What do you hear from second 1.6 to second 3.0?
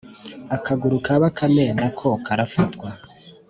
na ko karafatwa.